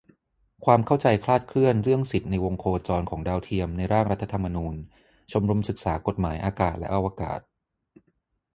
[0.65, 4.75] ความเข้าใจคลาดเคลื่อนเรื่องสิทธิในวงโคจรของดาวเทียมในร่างรัฐธรรมนูญ-
[5.31, 7.39] ชมรมศึกษากฎหมายอากาศและอวกาศ